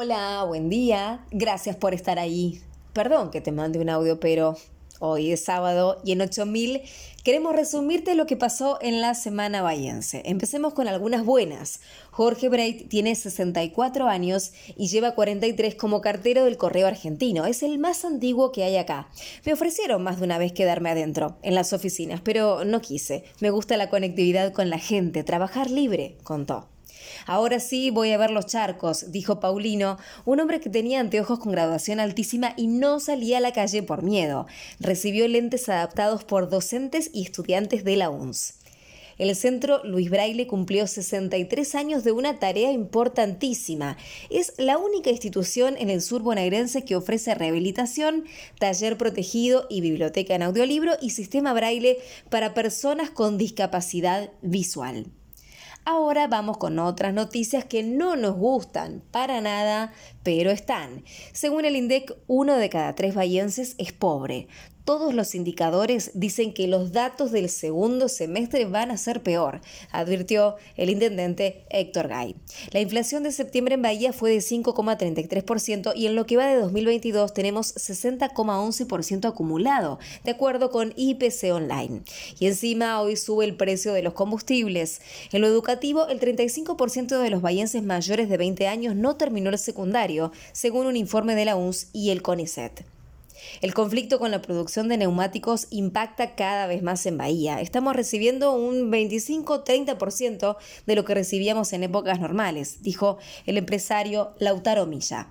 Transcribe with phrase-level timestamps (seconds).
[0.00, 1.24] Hola, buen día.
[1.32, 2.60] Gracias por estar ahí.
[2.92, 4.54] Perdón que te mande un audio, pero
[5.00, 6.82] hoy es sábado y en 8000
[7.24, 10.22] queremos resumirte lo que pasó en la semana bahiense.
[10.24, 11.80] Empecemos con algunas buenas.
[12.12, 17.44] Jorge Breit tiene 64 años y lleva 43 como cartero del Correo Argentino.
[17.44, 19.08] Es el más antiguo que hay acá.
[19.44, 23.24] Me ofrecieron más de una vez quedarme adentro, en las oficinas, pero no quise.
[23.40, 26.68] Me gusta la conectividad con la gente, trabajar libre, contó.
[27.28, 31.52] Ahora sí voy a ver los charcos, dijo Paulino, un hombre que tenía anteojos con
[31.52, 34.46] graduación altísima y no salía a la calle por miedo.
[34.80, 38.54] Recibió lentes adaptados por docentes y estudiantes de la UNS.
[39.18, 43.98] El centro Luis Braille cumplió 63 años de una tarea importantísima.
[44.30, 48.24] Es la única institución en el sur bonaerense que ofrece rehabilitación,
[48.58, 51.98] taller protegido y biblioteca en audiolibro y sistema Braille
[52.30, 55.12] para personas con discapacidad visual.
[55.90, 59.90] Ahora vamos con otras noticias que no nos gustan para nada,
[60.22, 61.02] pero están.
[61.32, 64.48] Según el INDEC, uno de cada tres bahienses es pobre
[64.88, 70.56] todos los indicadores dicen que los datos del segundo semestre van a ser peor, advirtió
[70.76, 72.36] el intendente Héctor Gay.
[72.72, 76.58] La inflación de septiembre en Bahía fue de 5,33% y en lo que va de
[76.58, 82.00] 2022 tenemos 60,11% acumulado, de acuerdo con IPC Online.
[82.38, 85.02] Y encima hoy sube el precio de los combustibles.
[85.32, 89.58] En lo educativo, el 35% de los bahienses mayores de 20 años no terminó el
[89.58, 92.97] secundario, según un informe de la UNS y el CONICET.
[93.60, 97.60] El conflicto con la producción de neumáticos impacta cada vez más en Bahía.
[97.60, 104.86] Estamos recibiendo un 25-30% de lo que recibíamos en épocas normales, dijo el empresario Lautaro
[104.86, 105.28] Milla.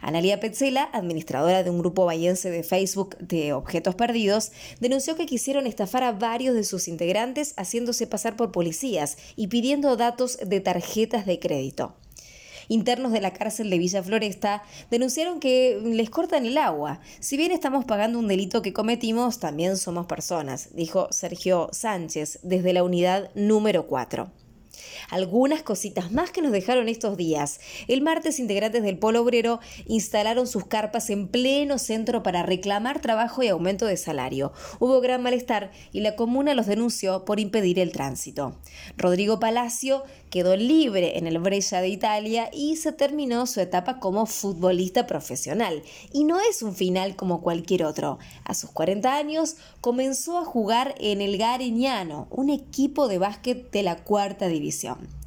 [0.00, 5.66] Analia Petzela, administradora de un grupo bahiense de Facebook de objetos perdidos, denunció que quisieron
[5.66, 11.26] estafar a varios de sus integrantes haciéndose pasar por policías y pidiendo datos de tarjetas
[11.26, 11.94] de crédito.
[12.68, 17.00] Internos de la cárcel de Villa Floresta denunciaron que les cortan el agua.
[17.20, 22.72] Si bien estamos pagando un delito que cometimos, también somos personas, dijo Sergio Sánchez desde
[22.72, 24.41] la unidad número 4.
[25.10, 27.60] Algunas cositas más que nos dejaron estos días.
[27.88, 33.42] El martes, integrantes del Polo Obrero instalaron sus carpas en pleno centro para reclamar trabajo
[33.42, 34.52] y aumento de salario.
[34.78, 38.56] Hubo gran malestar y la comuna los denunció por impedir el tránsito.
[38.96, 44.26] Rodrigo Palacio quedó libre en el Brescia de Italia y se terminó su etapa como
[44.26, 45.82] futbolista profesional.
[46.12, 48.18] Y no es un final como cualquier otro.
[48.44, 53.82] A sus 40 años comenzó a jugar en el Gareñano, un equipo de básquet de
[53.82, 54.61] la cuarta división.
[54.62, 55.21] televisión.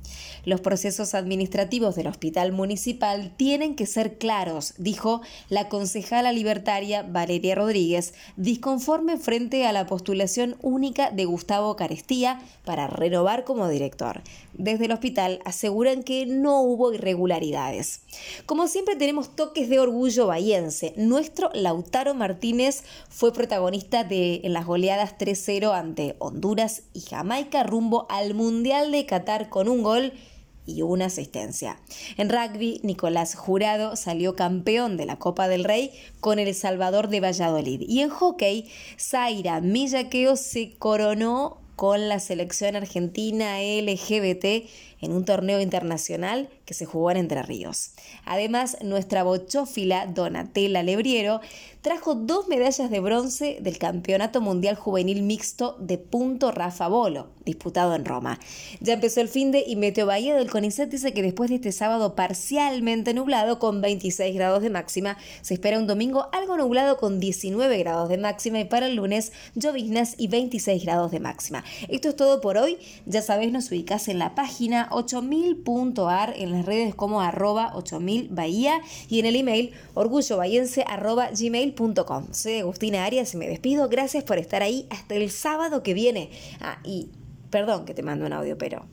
[0.45, 7.55] Los procesos administrativos del hospital municipal tienen que ser claros, dijo la concejala libertaria Valeria
[7.55, 14.21] Rodríguez, disconforme frente a la postulación única de Gustavo Carestía para renovar como director.
[14.53, 18.01] Desde el hospital aseguran que no hubo irregularidades.
[18.45, 20.93] Como siempre tenemos toques de orgullo bahiense.
[20.95, 28.05] Nuestro Lautaro Martínez fue protagonista de en las goleadas 3-0 ante Honduras y Jamaica rumbo
[28.09, 30.13] al Mundial de Qatar con un gol
[30.65, 31.79] y una asistencia.
[32.17, 37.19] En rugby, Nicolás Jurado salió campeón de la Copa del Rey con El Salvador de
[37.19, 37.81] Valladolid.
[37.87, 44.67] Y en hockey, Zaira Millaqueo se coronó con la selección argentina LGBT
[45.01, 47.91] en un torneo internacional que se jugó en Entre Ríos.
[48.25, 51.41] Además, nuestra bochófila Donatella Lebriero
[51.81, 57.93] trajo dos medallas de bronce del Campeonato Mundial Juvenil Mixto de Punto Rafa Bolo, disputado
[57.93, 58.39] en Roma.
[58.79, 61.71] Ya empezó el fin de y Meteo Bahía del CONICET dice que después de este
[61.71, 67.19] sábado parcialmente nublado con 26 grados de máxima, se espera un domingo algo nublado con
[67.19, 71.64] 19 grados de máxima y para el lunes lloviznas y 26 grados de máxima.
[71.87, 72.77] Esto es todo por hoy.
[73.05, 78.81] Ya sabes, nos ubicás en la página 8000.ar en las redes como arroba 8000 Bahía
[79.09, 82.27] y en el email orgullobahiense arroba gmail.com.
[82.31, 83.89] Soy Agustina Arias y me despido.
[83.89, 86.29] Gracias por estar ahí hasta el sábado que viene.
[86.61, 87.09] Ah, y
[87.49, 88.85] perdón que te mando un audio, pero